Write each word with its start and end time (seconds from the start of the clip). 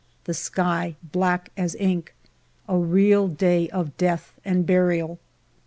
The 0.23 0.33
sky 0.33 0.95
black 1.03 1.51
as 1.55 1.75
ink. 1.75 2.15
A 2.67 2.75
real 2.75 3.27
day 3.27 3.69
of 3.69 3.95
death 3.97 4.33
and 4.43 4.65
burial. 4.65 5.19